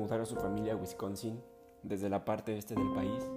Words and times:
mudar 0.00 0.20
a 0.22 0.24
su 0.24 0.34
familia 0.36 0.72
a 0.72 0.76
Wisconsin, 0.76 1.42
desde 1.82 2.08
la 2.08 2.24
parte 2.24 2.56
este 2.56 2.74
del 2.74 2.90
país, 2.92 3.30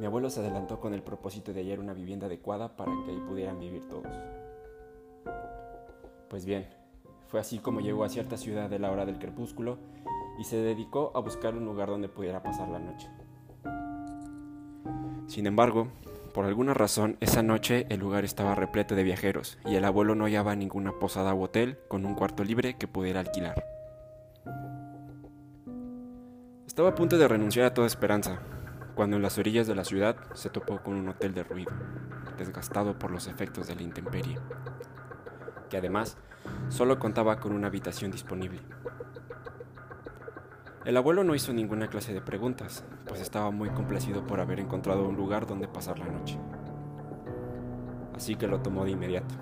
mi 0.00 0.06
abuelo 0.06 0.28
se 0.28 0.40
adelantó 0.40 0.80
con 0.80 0.92
el 0.92 1.02
propósito 1.02 1.52
de 1.52 1.60
hallar 1.60 1.78
una 1.78 1.92
vivienda 1.92 2.26
adecuada 2.26 2.76
para 2.76 2.90
que 3.04 3.12
ahí 3.12 3.20
pudieran 3.20 3.60
vivir 3.60 3.88
todos. 3.88 4.12
Pues 6.28 6.44
bien, 6.44 6.66
fue 7.28 7.38
así 7.38 7.60
como 7.60 7.80
llegó 7.80 8.02
a 8.02 8.08
cierta 8.08 8.36
ciudad 8.36 8.68
de 8.68 8.80
la 8.80 8.90
hora 8.90 9.06
del 9.06 9.18
crepúsculo 9.18 9.78
y 10.38 10.44
se 10.44 10.56
dedicó 10.56 11.12
a 11.14 11.20
buscar 11.20 11.54
un 11.54 11.64
lugar 11.64 11.88
donde 11.88 12.08
pudiera 12.08 12.42
pasar 12.42 12.68
la 12.68 12.80
noche. 12.80 13.08
Sin 15.28 15.46
embargo, 15.46 15.88
por 16.34 16.44
alguna 16.44 16.74
razón, 16.74 17.18
esa 17.20 17.44
noche 17.44 17.86
el 17.88 18.00
lugar 18.00 18.24
estaba 18.24 18.56
repleto 18.56 18.96
de 18.96 19.04
viajeros 19.04 19.58
y 19.64 19.76
el 19.76 19.84
abuelo 19.84 20.16
no 20.16 20.24
hallaba 20.24 20.56
ninguna 20.56 20.98
posada 20.98 21.34
u 21.34 21.42
hotel 21.42 21.78
con 21.86 22.04
un 22.04 22.14
cuarto 22.14 22.42
libre 22.42 22.74
que 22.74 22.88
pudiera 22.88 23.20
alquilar. 23.20 23.69
Estaba 26.80 26.92
a 26.92 26.94
punto 26.94 27.18
de 27.18 27.28
renunciar 27.28 27.66
a 27.66 27.74
toda 27.74 27.86
esperanza, 27.86 28.38
cuando 28.94 29.16
en 29.16 29.22
las 29.22 29.36
orillas 29.36 29.66
de 29.66 29.74
la 29.74 29.84
ciudad 29.84 30.16
se 30.32 30.48
topó 30.48 30.82
con 30.82 30.94
un 30.94 31.10
hotel 31.10 31.34
de 31.34 31.44
ruido, 31.44 31.74
desgastado 32.38 32.98
por 32.98 33.10
los 33.10 33.26
efectos 33.26 33.66
de 33.66 33.76
la 33.76 33.82
intemperie, 33.82 34.38
que 35.68 35.76
además 35.76 36.16
solo 36.70 36.98
contaba 36.98 37.38
con 37.38 37.52
una 37.52 37.66
habitación 37.66 38.10
disponible. 38.10 38.62
El 40.86 40.96
abuelo 40.96 41.22
no 41.22 41.34
hizo 41.34 41.52
ninguna 41.52 41.88
clase 41.88 42.14
de 42.14 42.22
preguntas, 42.22 42.82
pues 43.06 43.20
estaba 43.20 43.50
muy 43.50 43.68
complacido 43.68 44.26
por 44.26 44.40
haber 44.40 44.58
encontrado 44.58 45.06
un 45.06 45.16
lugar 45.16 45.46
donde 45.46 45.68
pasar 45.68 45.98
la 45.98 46.08
noche. 46.08 46.38
Así 48.14 48.36
que 48.36 48.48
lo 48.48 48.62
tomó 48.62 48.86
de 48.86 48.92
inmediato. 48.92 49.34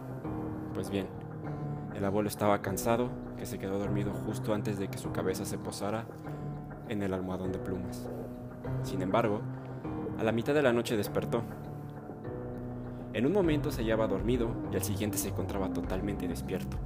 Pues 0.74 0.90
bien, 0.90 1.06
el 1.94 2.04
abuelo 2.04 2.28
estaba 2.28 2.62
cansado, 2.62 3.10
que 3.36 3.46
se 3.46 3.60
quedó 3.60 3.78
dormido 3.78 4.12
justo 4.12 4.54
antes 4.54 4.76
de 4.80 4.88
que 4.88 4.98
su 4.98 5.12
cabeza 5.12 5.44
se 5.44 5.56
posara 5.56 6.04
en 6.88 7.02
el 7.02 7.14
almohadón 7.14 7.52
de 7.52 7.58
plumas. 7.58 8.08
Sin 8.82 9.02
embargo, 9.02 9.40
a 10.18 10.22
la 10.24 10.32
mitad 10.32 10.54
de 10.54 10.62
la 10.62 10.72
noche 10.72 10.96
despertó. 10.96 11.42
En 13.12 13.26
un 13.26 13.32
momento 13.32 13.70
se 13.70 13.82
hallaba 13.82 14.06
dormido 14.06 14.50
y 14.72 14.76
al 14.76 14.82
siguiente 14.82 15.18
se 15.18 15.28
encontraba 15.28 15.72
totalmente 15.72 16.28
despierto, 16.28 16.76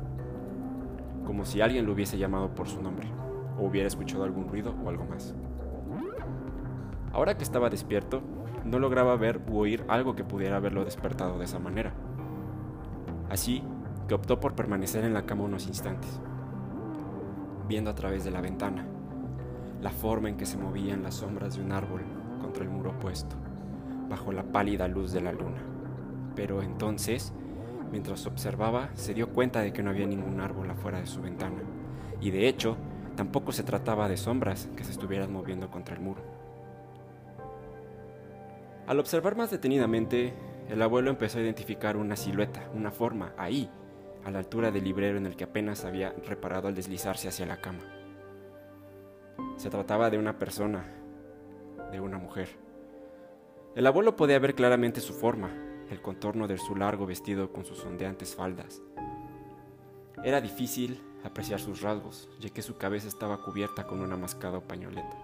como 1.25 1.45
si 1.45 1.61
alguien 1.61 1.87
lo 1.87 1.93
hubiese 1.93 2.19
llamado 2.19 2.55
por 2.55 2.69
su 2.69 2.81
nombre 2.81 3.09
o 3.59 3.67
hubiera 3.67 3.89
escuchado 3.89 4.25
algún 4.25 4.49
ruido 4.49 4.75
o 4.85 4.89
algo 4.89 5.05
más. 5.05 5.35
Ahora 7.13 7.37
que 7.37 7.45
estaba 7.45 7.71
despierto, 7.71 8.23
no 8.65 8.79
lograba 8.79 9.17
ver 9.17 9.41
u 9.51 9.59
oír 9.59 9.85
algo 9.89 10.15
que 10.15 10.25
pudiera 10.25 10.57
haberlo 10.57 10.85
despertado 10.85 11.39
de 11.39 11.45
esa 11.45 11.59
manera. 11.59 11.93
Así 13.29 13.63
que 14.09 14.15
optó 14.15 14.41
por 14.41 14.55
permanecer 14.55 15.05
en 15.05 15.15
la 15.15 15.27
cama 15.27 15.45
unos 15.45 15.67
instantes, 15.67 16.21
viendo 17.69 17.91
a 17.91 17.95
través 17.95 18.25
de 18.25 18.31
la 18.31 18.41
ventana 18.41 18.87
la 19.83 19.91
forma 19.91 20.29
en 20.29 20.37
que 20.37 20.47
se 20.47 20.57
movían 20.57 21.03
las 21.03 21.17
sombras 21.17 21.57
de 21.57 21.63
un 21.63 21.73
árbol 21.73 22.03
contra 22.41 22.63
el 22.63 22.71
muro 22.71 22.91
opuesto, 22.91 23.35
bajo 24.09 24.33
la 24.33 24.45
pálida 24.45 24.87
luz 24.87 25.13
de 25.13 25.21
la 25.21 25.33
luna. 25.33 25.61
Pero 26.37 26.63
entonces, 26.63 27.33
mientras 27.91 28.25
observaba, 28.27 28.91
se 28.95 29.13
dio 29.13 29.31
cuenta 29.31 29.61
de 29.61 29.73
que 29.73 29.83
no 29.83 29.91
había 29.91 30.07
ningún 30.07 30.41
árbol 30.41 30.71
afuera 30.71 31.01
de 31.01 31.07
su 31.07 31.21
ventana, 31.21 31.63
y 32.21 32.31
de 32.31 32.47
hecho, 32.49 32.77
tampoco 33.17 33.51
se 33.51 33.65
trataba 33.65 34.09
de 34.09 34.17
sombras 34.17 34.69
que 34.77 34.85
se 34.85 34.93
estuvieran 34.93 35.33
moviendo 35.33 35.69
contra 35.69 35.97
el 35.97 36.01
muro. 36.01 36.23
Al 38.87 39.01
observar 39.01 39.37
más 39.37 39.51
detenidamente, 39.51 40.33
el 40.69 40.81
abuelo 40.81 41.11
empezó 41.11 41.39
a 41.39 41.43
identificar 41.43 41.97
una 41.97 42.15
silueta, 42.15 42.71
una 42.75 42.93
forma, 42.93 43.33
ahí, 43.37 43.69
a 44.25 44.31
la 44.31 44.39
altura 44.39 44.71
del 44.71 44.85
librero 44.85 45.19
en 45.19 45.27
el 45.27 45.35
que 45.35 45.45
apenas 45.45 45.85
había 45.85 46.15
reparado 46.27 46.69
al 46.69 46.75
deslizarse 46.77 47.27
hacia 47.27 47.47
la 47.47 47.61
cama. 47.61 48.02
Se 49.57 49.71
trataba 49.71 50.11
de 50.11 50.19
una 50.19 50.39
persona, 50.39 50.85
de 51.91 52.01
una 52.01 52.19
mujer. 52.19 52.49
El 53.75 53.87
abuelo 53.87 54.17
podía 54.17 54.39
ver 54.39 54.55
claramente 54.55 55.01
su 55.01 55.15
forma, 55.15 55.51
el 55.91 56.01
contorno 56.01 56.49
de 56.49 56.59
su 56.59 56.77
largo 56.77 57.07
vestido 57.07 57.53
con 57.53 57.65
sus 57.65 57.85
ondeantes 57.85 58.35
faldas. 58.35 58.83
Era 60.25 60.41
difícil 60.41 61.01
apreciar 61.25 61.61
sus 61.61 61.81
rasgos, 61.81 62.29
ya 62.41 62.51
que 62.51 62.63
su 62.63 62.77
cabeza 62.77 63.09
estaba 63.09 63.43
cubierta 63.43 63.87
con 63.87 64.01
una 64.01 64.17
mascada 64.17 64.59
o 64.59 64.63
pañoleta. 64.63 65.17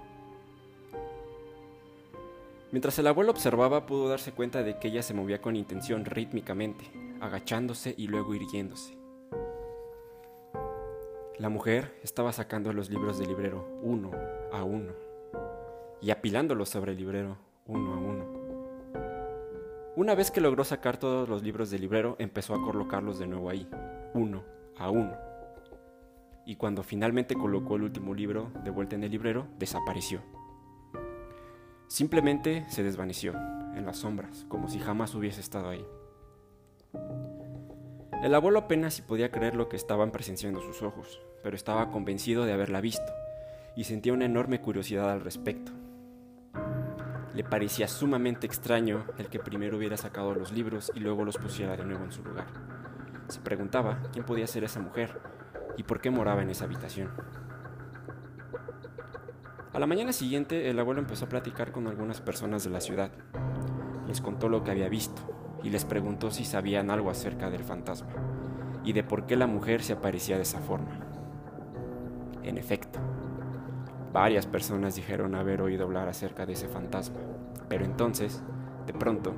Mientras 2.70 2.98
el 2.98 3.06
abuelo 3.06 3.30
observaba, 3.30 3.86
pudo 3.86 4.08
darse 4.08 4.32
cuenta 4.32 4.62
de 4.62 4.78
que 4.78 4.88
ella 4.88 5.02
se 5.02 5.14
movía 5.14 5.40
con 5.40 5.56
intención 5.56 6.04
rítmicamente, 6.04 6.84
agachándose 7.20 7.94
y 7.96 8.08
luego 8.08 8.34
irguiéndose. 8.34 8.97
La 11.38 11.48
mujer 11.48 11.96
estaba 12.02 12.32
sacando 12.32 12.72
los 12.72 12.90
libros 12.90 13.16
del 13.20 13.28
librero 13.28 13.64
uno 13.80 14.10
a 14.52 14.64
uno 14.64 14.92
y 16.00 16.10
apilándolos 16.10 16.68
sobre 16.68 16.92
el 16.92 16.98
librero 16.98 17.36
uno 17.64 17.94
a 17.94 17.96
uno. 17.96 18.24
Una 19.94 20.16
vez 20.16 20.32
que 20.32 20.40
logró 20.40 20.64
sacar 20.64 20.96
todos 20.96 21.28
los 21.28 21.44
libros 21.44 21.70
del 21.70 21.82
librero, 21.82 22.16
empezó 22.18 22.54
a 22.54 22.62
colocarlos 22.64 23.20
de 23.20 23.28
nuevo 23.28 23.50
ahí, 23.50 23.68
uno 24.14 24.42
a 24.76 24.90
uno. 24.90 25.16
Y 26.44 26.56
cuando 26.56 26.82
finalmente 26.82 27.36
colocó 27.36 27.76
el 27.76 27.82
último 27.82 28.14
libro 28.14 28.50
de 28.64 28.70
vuelta 28.70 28.96
en 28.96 29.04
el 29.04 29.12
librero, 29.12 29.46
desapareció. 29.60 30.20
Simplemente 31.86 32.64
se 32.68 32.82
desvaneció 32.82 33.32
en 33.76 33.86
las 33.86 33.98
sombras, 33.98 34.44
como 34.48 34.68
si 34.68 34.80
jamás 34.80 35.14
hubiese 35.14 35.40
estado 35.40 35.68
ahí. 35.68 35.86
El 38.20 38.34
abuelo 38.34 38.58
apenas 38.58 38.94
si 38.94 39.02
podía 39.02 39.30
creer 39.30 39.54
lo 39.54 39.68
que 39.68 39.76
estaban 39.76 40.10
presenciando 40.10 40.60
sus 40.60 40.82
ojos, 40.82 41.20
pero 41.40 41.54
estaba 41.54 41.92
convencido 41.92 42.44
de 42.44 42.52
haberla 42.52 42.80
visto, 42.80 43.12
y 43.76 43.84
sentía 43.84 44.12
una 44.12 44.24
enorme 44.24 44.60
curiosidad 44.60 45.08
al 45.08 45.20
respecto. 45.20 45.70
Le 47.32 47.44
parecía 47.44 47.86
sumamente 47.86 48.44
extraño 48.44 49.04
el 49.18 49.28
que 49.28 49.38
primero 49.38 49.76
hubiera 49.76 49.96
sacado 49.96 50.34
los 50.34 50.50
libros 50.50 50.90
y 50.96 50.98
luego 50.98 51.24
los 51.24 51.38
pusiera 51.38 51.76
de 51.76 51.84
nuevo 51.84 52.04
en 52.04 52.10
su 52.10 52.24
lugar. 52.24 52.48
Se 53.28 53.38
preguntaba 53.38 54.02
quién 54.12 54.24
podía 54.24 54.48
ser 54.48 54.64
esa 54.64 54.80
mujer 54.80 55.20
y 55.76 55.84
por 55.84 56.00
qué 56.00 56.10
moraba 56.10 56.42
en 56.42 56.50
esa 56.50 56.64
habitación. 56.64 57.10
A 59.72 59.78
la 59.78 59.86
mañana 59.86 60.12
siguiente, 60.12 60.68
el 60.68 60.78
abuelo 60.80 61.00
empezó 61.00 61.26
a 61.26 61.28
platicar 61.28 61.70
con 61.70 61.86
algunas 61.86 62.20
personas 62.20 62.64
de 62.64 62.70
la 62.70 62.80
ciudad. 62.80 63.12
Les 64.08 64.20
contó 64.20 64.48
lo 64.48 64.64
que 64.64 64.72
había 64.72 64.88
visto 64.88 65.37
y 65.62 65.70
les 65.70 65.84
preguntó 65.84 66.30
si 66.30 66.44
sabían 66.44 66.90
algo 66.90 67.10
acerca 67.10 67.50
del 67.50 67.64
fantasma 67.64 68.10
y 68.84 68.92
de 68.92 69.02
por 69.02 69.26
qué 69.26 69.36
la 69.36 69.46
mujer 69.46 69.82
se 69.82 69.92
aparecía 69.92 70.36
de 70.36 70.42
esa 70.42 70.60
forma. 70.60 71.00
En 72.42 72.56
efecto, 72.56 72.98
varias 74.12 74.46
personas 74.46 74.94
dijeron 74.94 75.34
haber 75.34 75.60
oído 75.60 75.84
hablar 75.84 76.08
acerca 76.08 76.46
de 76.46 76.54
ese 76.54 76.68
fantasma, 76.68 77.18
pero 77.68 77.84
entonces, 77.84 78.42
de 78.86 78.94
pronto, 78.94 79.34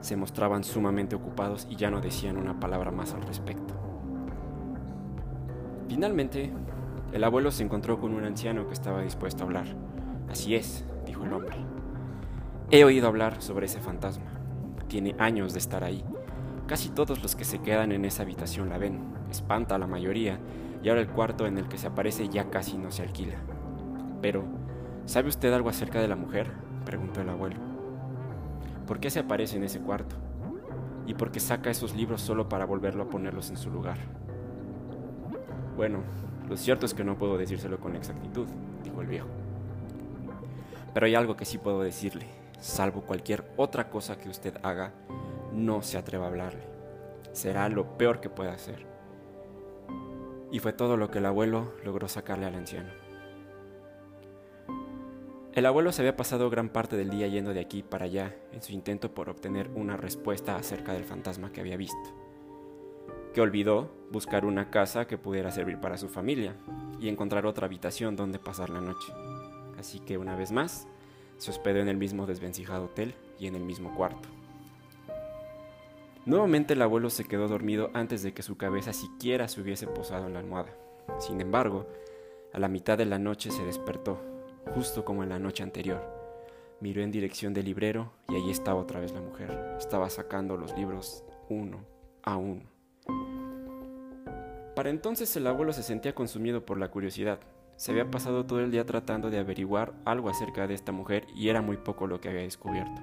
se 0.00 0.16
mostraban 0.16 0.64
sumamente 0.64 1.16
ocupados 1.16 1.66
y 1.70 1.76
ya 1.76 1.90
no 1.90 2.00
decían 2.00 2.36
una 2.36 2.60
palabra 2.60 2.90
más 2.90 3.14
al 3.14 3.22
respecto. 3.22 3.74
Finalmente, 5.88 6.52
el 7.12 7.24
abuelo 7.24 7.50
se 7.50 7.62
encontró 7.62 8.00
con 8.00 8.14
un 8.14 8.24
anciano 8.24 8.66
que 8.66 8.72
estaba 8.72 9.02
dispuesto 9.02 9.42
a 9.42 9.46
hablar. 9.46 9.66
Así 10.30 10.54
es, 10.54 10.84
dijo 11.04 11.24
el 11.24 11.32
hombre. 11.32 11.56
He 12.70 12.84
oído 12.84 13.06
hablar 13.06 13.42
sobre 13.42 13.66
ese 13.66 13.80
fantasma. 13.80 14.41
Tiene 14.92 15.16
años 15.18 15.54
de 15.54 15.58
estar 15.58 15.84
ahí. 15.84 16.04
Casi 16.66 16.90
todos 16.90 17.22
los 17.22 17.34
que 17.34 17.46
se 17.46 17.60
quedan 17.60 17.92
en 17.92 18.04
esa 18.04 18.24
habitación 18.24 18.68
la 18.68 18.76
ven. 18.76 19.00
Espanta 19.30 19.76
a 19.76 19.78
la 19.78 19.86
mayoría 19.86 20.38
y 20.82 20.90
ahora 20.90 21.00
el 21.00 21.08
cuarto 21.08 21.46
en 21.46 21.56
el 21.56 21.66
que 21.66 21.78
se 21.78 21.86
aparece 21.86 22.28
ya 22.28 22.50
casi 22.50 22.76
no 22.76 22.90
se 22.90 23.00
alquila. 23.00 23.36
Pero, 24.20 24.44
¿sabe 25.06 25.30
usted 25.30 25.50
algo 25.54 25.70
acerca 25.70 25.98
de 25.98 26.08
la 26.08 26.16
mujer? 26.16 26.50
preguntó 26.84 27.22
el 27.22 27.30
abuelo. 27.30 27.56
¿Por 28.86 29.00
qué 29.00 29.08
se 29.08 29.20
aparece 29.20 29.56
en 29.56 29.64
ese 29.64 29.80
cuarto? 29.80 30.16
¿Y 31.06 31.14
por 31.14 31.32
qué 31.32 31.40
saca 31.40 31.70
esos 31.70 31.96
libros 31.96 32.20
solo 32.20 32.50
para 32.50 32.66
volverlo 32.66 33.04
a 33.04 33.08
ponerlos 33.08 33.48
en 33.48 33.56
su 33.56 33.70
lugar? 33.70 33.96
Bueno, 35.74 36.00
lo 36.50 36.58
cierto 36.58 36.84
es 36.84 36.92
que 36.92 37.02
no 37.02 37.16
puedo 37.16 37.38
decírselo 37.38 37.80
con 37.80 37.96
exactitud, 37.96 38.46
dijo 38.84 39.00
el 39.00 39.06
viejo. 39.06 39.28
Pero 40.92 41.06
hay 41.06 41.14
algo 41.14 41.34
que 41.34 41.46
sí 41.46 41.56
puedo 41.56 41.80
decirle, 41.80 42.41
salvo 42.62 43.02
cualquier 43.02 43.44
otra 43.56 43.90
cosa 43.90 44.16
que 44.18 44.28
usted 44.28 44.56
haga, 44.62 44.94
no 45.52 45.82
se 45.82 45.98
atreva 45.98 46.26
a 46.26 46.28
hablarle. 46.28 46.62
Será 47.32 47.68
lo 47.68 47.98
peor 47.98 48.20
que 48.20 48.30
pueda 48.30 48.52
hacer. 48.52 48.86
Y 50.50 50.60
fue 50.60 50.72
todo 50.72 50.96
lo 50.96 51.10
que 51.10 51.18
el 51.18 51.26
abuelo 51.26 51.74
logró 51.84 52.08
sacarle 52.08 52.46
al 52.46 52.54
anciano. 52.54 52.90
El 55.54 55.66
abuelo 55.66 55.92
se 55.92 56.02
había 56.02 56.16
pasado 56.16 56.48
gran 56.48 56.70
parte 56.70 56.96
del 56.96 57.10
día 57.10 57.26
yendo 57.26 57.52
de 57.52 57.60
aquí 57.60 57.82
para 57.82 58.06
allá 58.06 58.34
en 58.52 58.62
su 58.62 58.72
intento 58.72 59.12
por 59.12 59.28
obtener 59.28 59.68
una 59.74 59.96
respuesta 59.96 60.56
acerca 60.56 60.92
del 60.92 61.04
fantasma 61.04 61.52
que 61.52 61.60
había 61.60 61.76
visto, 61.76 62.14
que 63.34 63.40
olvidó 63.42 63.90
buscar 64.10 64.46
una 64.46 64.70
casa 64.70 65.06
que 65.06 65.18
pudiera 65.18 65.50
servir 65.50 65.78
para 65.78 65.98
su 65.98 66.08
familia 66.08 66.56
y 67.00 67.08
encontrar 67.08 67.44
otra 67.44 67.66
habitación 67.66 68.16
donde 68.16 68.38
pasar 68.38 68.70
la 68.70 68.80
noche. 68.80 69.12
Así 69.78 70.00
que 70.00 70.16
una 70.16 70.36
vez 70.36 70.52
más, 70.52 70.86
se 71.42 71.50
hospedó 71.50 71.80
en 71.80 71.88
el 71.88 71.96
mismo 71.96 72.24
desvencijado 72.24 72.84
hotel 72.84 73.16
y 73.36 73.48
en 73.48 73.56
el 73.56 73.64
mismo 73.64 73.92
cuarto. 73.96 74.28
Nuevamente 76.24 76.74
el 76.74 76.82
abuelo 76.82 77.10
se 77.10 77.24
quedó 77.24 77.48
dormido 77.48 77.90
antes 77.94 78.22
de 78.22 78.32
que 78.32 78.44
su 78.44 78.56
cabeza 78.56 78.92
siquiera 78.92 79.48
se 79.48 79.60
hubiese 79.60 79.88
posado 79.88 80.28
en 80.28 80.34
la 80.34 80.38
almohada. 80.38 80.72
Sin 81.18 81.40
embargo, 81.40 81.88
A 82.54 82.58
la 82.58 82.68
mitad 82.68 82.98
de 82.98 83.06
la 83.06 83.18
noche 83.18 83.50
se 83.50 83.64
despertó, 83.64 84.20
justo 84.74 85.06
como 85.06 85.22
en 85.22 85.30
la 85.30 85.38
noche 85.38 85.62
anterior. 85.62 86.02
Miró 86.80 87.02
en 87.02 87.10
dirección 87.10 87.54
del 87.54 87.64
librero 87.64 88.12
y 88.28 88.36
allí 88.36 88.50
estaba 88.50 88.78
otra 88.78 89.00
vez 89.00 89.10
la 89.12 89.22
mujer. 89.22 89.76
Estaba 89.78 90.10
sacando 90.10 90.58
los 90.58 90.76
libros 90.76 91.24
uno 91.48 91.78
a 92.22 92.36
uno. 92.36 92.62
Para 94.76 94.90
entonces 94.90 95.34
el 95.34 95.46
abuelo 95.46 95.72
se 95.72 95.82
sentía 95.82 96.14
consumido 96.14 96.66
por 96.66 96.78
la 96.78 96.90
curiosidad. 96.90 97.40
Se 97.82 97.90
había 97.90 98.08
pasado 98.08 98.46
todo 98.46 98.60
el 98.60 98.70
día 98.70 98.86
tratando 98.86 99.28
de 99.28 99.40
averiguar 99.40 99.92
algo 100.04 100.30
acerca 100.30 100.68
de 100.68 100.74
esta 100.74 100.92
mujer 100.92 101.26
y 101.34 101.48
era 101.48 101.62
muy 101.62 101.76
poco 101.76 102.06
lo 102.06 102.20
que 102.20 102.28
había 102.28 102.42
descubierto. 102.42 103.02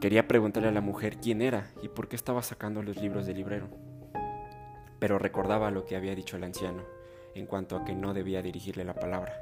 Quería 0.00 0.26
preguntarle 0.26 0.68
a 0.68 0.72
la 0.72 0.80
mujer 0.80 1.18
quién 1.18 1.40
era 1.40 1.70
y 1.80 1.86
por 1.86 2.08
qué 2.08 2.16
estaba 2.16 2.42
sacando 2.42 2.82
los 2.82 2.96
libros 2.96 3.26
del 3.26 3.36
librero. 3.36 3.68
Pero 4.98 5.20
recordaba 5.20 5.70
lo 5.70 5.84
que 5.86 5.94
había 5.94 6.16
dicho 6.16 6.36
el 6.36 6.42
anciano 6.42 6.82
en 7.36 7.46
cuanto 7.46 7.76
a 7.76 7.84
que 7.84 7.94
no 7.94 8.14
debía 8.14 8.42
dirigirle 8.42 8.82
la 8.82 8.94
palabra. 8.94 9.32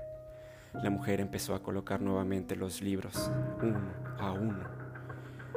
La 0.75 0.91
mujer 0.91 1.23
empezó 1.23 1.55
a 1.55 1.63
colocar 1.63 2.03
nuevamente 2.03 2.57
los 2.57 2.83
libros, 2.83 3.31
uno 3.63 3.81
a 4.19 4.33
uno. 4.33 4.65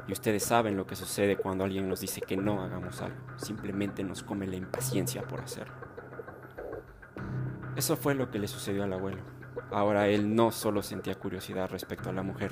Y 0.07 0.13
ustedes 0.13 0.43
saben 0.43 0.77
lo 0.77 0.87
que 0.87 0.95
sucede 0.95 1.35
cuando 1.35 1.65
alguien 1.65 1.89
nos 1.89 1.99
dice 1.99 2.21
que 2.21 2.37
no 2.37 2.63
hagamos 2.63 3.01
algo, 3.01 3.19
simplemente 3.35 4.05
nos 4.05 4.23
come 4.23 4.47
la 4.47 4.55
impaciencia 4.55 5.21
por 5.23 5.41
hacerlo. 5.41 5.90
Eso 7.81 7.97
fue 7.97 8.13
lo 8.13 8.29
que 8.29 8.37
le 8.37 8.47
sucedió 8.47 8.83
al 8.83 8.93
abuelo. 8.93 9.23
Ahora 9.71 10.07
él 10.07 10.35
no 10.35 10.51
solo 10.51 10.83
sentía 10.83 11.15
curiosidad 11.15 11.67
respecto 11.67 12.11
a 12.11 12.13
la 12.13 12.21
mujer, 12.21 12.51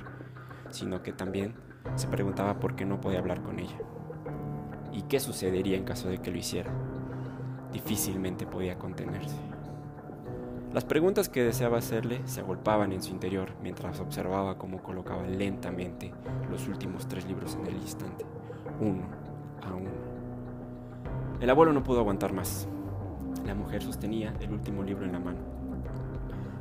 sino 0.71 1.03
que 1.03 1.13
también 1.13 1.53
se 1.97 2.07
preguntaba 2.07 2.59
por 2.59 2.75
qué 2.75 2.83
no 2.83 2.99
podía 2.99 3.19
hablar 3.19 3.43
con 3.43 3.59
ella. 3.59 3.77
¿Y 4.91 5.03
qué 5.03 5.19
sucedería 5.19 5.77
en 5.77 5.83
caso 5.83 6.09
de 6.09 6.17
que 6.17 6.31
lo 6.31 6.39
hiciera? 6.39 6.71
Difícilmente 7.71 8.47
podía 8.47 8.79
contenerse. 8.79 9.35
Las 10.73 10.85
preguntas 10.85 11.29
que 11.29 11.43
deseaba 11.43 11.77
hacerle 11.77 12.21
se 12.25 12.39
agolpaban 12.39 12.91
en 12.91 13.03
su 13.03 13.11
interior 13.11 13.51
mientras 13.61 13.99
observaba 13.99 14.57
cómo 14.57 14.81
colocaba 14.81 15.27
lentamente 15.27 16.11
los 16.49 16.67
últimos 16.67 17.07
tres 17.07 17.27
libros 17.27 17.53
en 17.53 17.67
el 17.67 17.75
instante, 17.75 18.25
uno 18.79 19.03
a 19.61 19.75
uno. 19.75 19.91
El 21.39 21.51
abuelo 21.51 21.71
no 21.71 21.83
pudo 21.83 21.99
aguantar 21.99 22.33
más. 22.33 22.67
La 23.49 23.55
mujer 23.55 23.81
sostenía 23.81 24.31
el 24.41 24.51
último 24.51 24.83
libro 24.83 25.05
en 25.05 25.11
la 25.11 25.19
mano 25.19 25.39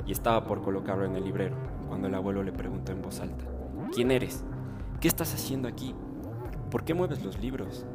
y 0.07 0.11
estaba 0.11 0.43
por 0.43 0.63
colocarlo 0.63 1.05
en 1.05 1.15
el 1.15 1.23
librero 1.23 1.55
cuando 1.87 2.07
el 2.07 2.15
abuelo 2.15 2.41
le 2.41 2.51
preguntó 2.51 2.91
en 2.91 3.03
voz 3.03 3.19
alta, 3.19 3.45
¿quién 3.93 4.09
eres? 4.09 4.43
¿Qué 4.99 5.07
estás 5.07 5.31
haciendo 5.35 5.67
aquí? 5.67 5.93
¿Por 6.71 6.83
qué 6.83 6.95
mueves 6.95 7.23
los 7.23 7.37
libros? 7.37 7.85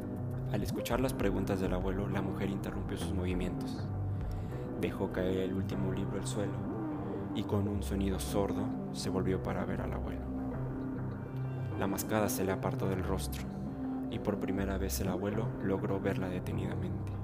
Al 0.53 0.63
escuchar 0.63 1.01
las 1.01 1.11
preguntas 1.11 1.59
del 1.59 1.73
abuelo, 1.73 2.07
la 2.07 2.21
mujer 2.21 2.49
interrumpió 2.49 2.95
sus 2.95 3.13
movimientos. 3.13 3.85
Dejó 4.79 5.11
caer 5.11 5.39
el 5.39 5.53
último 5.55 5.91
libro 5.91 6.17
al 6.17 6.25
suelo 6.25 6.53
y 7.35 7.43
con 7.43 7.67
un 7.67 7.83
sonido 7.83 8.17
sordo 8.21 8.63
se 8.93 9.09
volvió 9.09 9.43
para 9.43 9.65
ver 9.65 9.81
al 9.81 9.91
abuelo. 9.91 10.21
La 11.77 11.87
mascada 11.87 12.29
se 12.29 12.45
le 12.45 12.53
apartó 12.53 12.87
del 12.87 13.03
rostro 13.03 13.43
y 14.09 14.19
por 14.19 14.39
primera 14.39 14.77
vez 14.77 15.01
el 15.01 15.09
abuelo 15.09 15.49
logró 15.61 15.99
verla 15.99 16.29
detenidamente. 16.29 17.14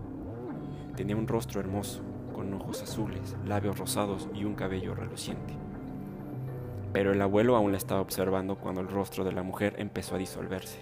Tenía 1.01 1.15
un 1.15 1.27
rostro 1.27 1.59
hermoso, 1.59 2.03
con 2.31 2.53
ojos 2.53 2.83
azules, 2.83 3.36
labios 3.48 3.80
rosados 3.80 4.30
y 4.36 4.45
un 4.45 4.53
cabello 4.53 4.94
reluciente. 4.94 5.56
Pero 6.94 7.12
el 7.12 7.19
abuelo 7.24 7.56
aún 7.56 7.71
la 7.71 7.80
estaba 7.80 8.01
observando 8.01 8.59
cuando 8.59 8.81
el 8.81 8.88
rostro 8.88 9.24
de 9.24 9.31
la 9.31 9.42
mujer 9.42 9.74
empezó 9.80 10.13
a 10.13 10.19
disolverse 10.19 10.77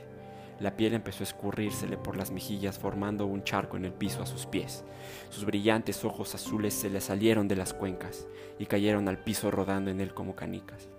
la 0.60 0.76
piel 0.76 0.94
empezó 0.94 1.24
a 1.24 1.28
escurrírsele 1.28 1.96
por 1.96 2.18
las 2.18 2.32
mejillas 2.32 2.78
formando 2.78 3.26
un 3.26 3.46
charco 3.46 3.78
en 3.78 3.86
el 3.86 3.94
piso 3.94 4.22
a 4.22 4.26
sus 4.26 4.46
pies. 4.46 4.84
Sus 5.30 5.46
brillantes 5.46 6.04
ojos 6.04 6.36
azules 6.36 6.74
se 6.74 6.90
le 6.90 7.00
salieron 7.00 7.48
de 7.48 7.56
las 7.56 7.74
cuencas 7.74 8.28
y 8.58 8.66
cayeron 8.66 9.08
al 9.08 9.24
piso 9.24 9.52
rodando 9.52 9.90
en 9.90 10.02
él 10.02 10.14
como 10.14 10.36
canicas. 10.36 10.90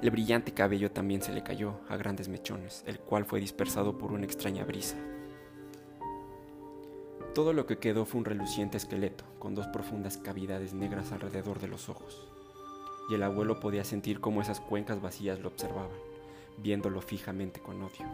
El 0.00 0.12
brillante 0.12 0.54
cabello 0.54 0.92
también 0.92 1.22
se 1.22 1.32
le 1.32 1.42
cayó 1.42 1.80
a 1.88 1.96
grandes 1.96 2.28
mechones, 2.28 2.84
el 2.86 3.00
cual 3.00 3.24
fue 3.24 3.40
dispersado 3.40 3.98
por 3.98 4.12
una 4.12 4.26
extraña 4.26 4.62
brisa. 4.62 4.96
Todo 7.34 7.52
lo 7.52 7.66
que 7.66 7.78
quedó 7.78 8.04
fue 8.04 8.20
un 8.20 8.24
reluciente 8.24 8.76
esqueleto, 8.76 9.24
con 9.38 9.54
dos 9.54 9.66
profundas 9.66 10.18
cavidades 10.18 10.72
negras 10.72 11.12
alrededor 11.12 11.60
de 11.60 11.68
los 11.68 11.88
ojos, 11.88 12.26
y 13.10 13.14
el 13.14 13.22
abuelo 13.22 13.60
podía 13.60 13.84
sentir 13.84 14.20
cómo 14.20 14.40
esas 14.40 14.60
cuencas 14.60 15.02
vacías 15.02 15.40
lo 15.40 15.48
observaban 15.48 16.14
viéndolo 16.58 17.00
fijamente 17.00 17.60
con 17.60 17.82
odio. 17.82 18.06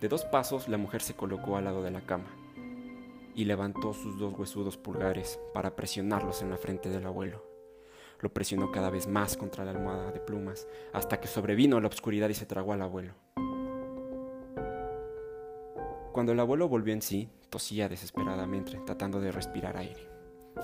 De 0.00 0.08
dos 0.08 0.24
pasos 0.24 0.68
la 0.68 0.78
mujer 0.78 1.02
se 1.02 1.14
colocó 1.14 1.56
al 1.56 1.64
lado 1.64 1.82
de 1.82 1.90
la 1.90 2.00
cama 2.00 2.28
y 3.34 3.44
levantó 3.44 3.94
sus 3.94 4.18
dos 4.18 4.38
huesudos 4.38 4.76
pulgares 4.76 5.38
para 5.54 5.76
presionarlos 5.76 6.42
en 6.42 6.50
la 6.50 6.56
frente 6.56 6.88
del 6.88 7.06
abuelo. 7.06 7.44
Lo 8.20 8.32
presionó 8.32 8.70
cada 8.70 8.90
vez 8.90 9.06
más 9.06 9.36
contra 9.36 9.64
la 9.64 9.70
almohada 9.70 10.12
de 10.12 10.20
plumas 10.20 10.66
hasta 10.92 11.20
que 11.20 11.28
sobrevino 11.28 11.80
la 11.80 11.88
oscuridad 11.88 12.28
y 12.28 12.34
se 12.34 12.46
tragó 12.46 12.72
al 12.72 12.82
abuelo. 12.82 13.14
Cuando 16.12 16.32
el 16.32 16.40
abuelo 16.40 16.68
volvió 16.68 16.92
en 16.92 17.02
sí, 17.02 17.28
tosía 17.50 17.88
desesperadamente, 17.88 18.78
tratando 18.84 19.20
de 19.20 19.32
respirar 19.32 19.76
aire. 19.76 20.08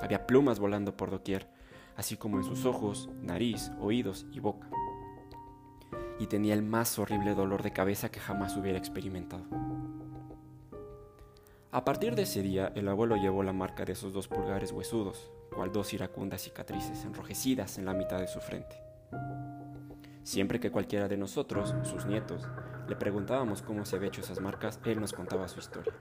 Había 0.03 0.27
plumas 0.27 0.59
volando 0.59 0.97
por 0.97 1.11
doquier, 1.11 1.49
así 1.97 2.17
como 2.17 2.39
en 2.39 2.45
sus 2.45 2.65
ojos, 2.65 3.09
nariz, 3.23 3.71
oídos 3.81 4.27
y 4.33 4.41
boca 4.41 4.69
y 6.19 6.27
tenía 6.27 6.55
el 6.55 6.63
más 6.63 6.99
horrible 6.99 7.35
dolor 7.35 7.63
de 7.63 7.73
cabeza 7.73 8.11
que 8.11 8.21
jamás 8.21 8.57
hubiera 8.57 8.79
experimentado. 8.79 9.45
A 11.73 11.85
partir 11.85 12.15
de 12.15 12.23
ese 12.23 12.43
día, 12.43 12.73
el 12.75 12.89
abuelo 12.89 13.17
llevó 13.17 13.43
la 13.43 13.53
marca 13.53 13.85
de 13.85 13.93
esos 13.93 14.13
dos 14.13 14.29
pulgares 14.29 14.73
huesudos, 14.73 15.31
cual 15.55 15.73
dos 15.73 15.93
iracundas 15.93 16.43
cicatrices 16.43 17.05
enrojecidas 17.05 17.79
en 17.79 17.85
la 17.85 17.93
mitad 17.93 18.19
de 18.19 18.29
su 18.29 18.41
frente. 18.41 18.77
Siempre 20.23 20.59
que 20.59 20.71
cualquiera 20.71 21.07
de 21.07 21.19
nosotros, 21.19 21.75
sus 21.83 22.07
nietos, 22.07 22.49
le 22.89 22.97
preguntábamos 22.97 23.63
cómo 23.63 23.85
se 23.85 23.97
había 23.97 24.09
hecho 24.09 24.21
esas 24.21 24.41
marcas, 24.41 24.81
él 24.85 25.01
nos 25.01 25.13
contaba 25.13 25.49
su 25.49 25.61
historia. 25.61 25.93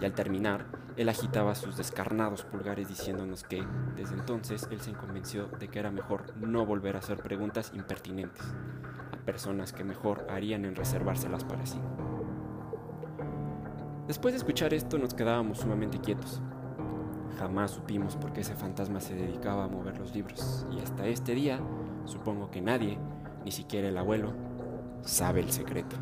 Y 0.00 0.04
al 0.04 0.14
terminar, 0.14 0.66
él 0.96 1.08
agitaba 1.08 1.54
sus 1.54 1.76
descarnados 1.76 2.44
pulgares 2.44 2.88
diciéndonos 2.88 3.44
que, 3.44 3.64
desde 3.96 4.14
entonces, 4.14 4.68
él 4.70 4.80
se 4.80 4.92
convenció 4.92 5.46
de 5.46 5.68
que 5.68 5.78
era 5.78 5.90
mejor 5.90 6.36
no 6.36 6.66
volver 6.66 6.96
a 6.96 6.98
hacer 6.98 7.18
preguntas 7.18 7.72
impertinentes 7.74 8.42
a 9.12 9.16
personas 9.24 9.72
que 9.72 9.84
mejor 9.84 10.26
harían 10.28 10.64
en 10.64 10.74
reservárselas 10.74 11.44
para 11.44 11.64
sí. 11.64 11.80
Después 14.06 14.34
de 14.34 14.38
escuchar 14.38 14.74
esto 14.74 14.98
nos 14.98 15.14
quedábamos 15.14 15.58
sumamente 15.60 16.00
quietos. 16.00 16.42
Jamás 17.38 17.70
supimos 17.70 18.16
por 18.16 18.32
qué 18.32 18.42
ese 18.42 18.54
fantasma 18.54 19.00
se 19.00 19.14
dedicaba 19.14 19.64
a 19.64 19.68
mover 19.68 19.98
los 19.98 20.14
libros 20.14 20.66
y 20.70 20.80
hasta 20.80 21.06
este 21.06 21.34
día 21.34 21.60
supongo 22.04 22.50
que 22.50 22.60
nadie, 22.60 22.98
ni 23.44 23.52
siquiera 23.52 23.88
el 23.88 23.96
abuelo, 23.96 24.34
sabe 25.04 25.40
el 25.40 25.50
secreto. 25.50 25.96